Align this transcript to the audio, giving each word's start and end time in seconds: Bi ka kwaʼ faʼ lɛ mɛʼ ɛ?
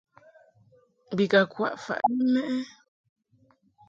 Bi 1.15 1.25
ka 1.31 1.41
kwaʼ 1.53 1.73
faʼ 1.85 2.01
lɛ 2.15 2.19
mɛʼ 2.33 2.47
ɛ? 2.57 2.57